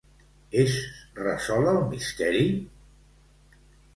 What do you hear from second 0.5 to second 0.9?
Es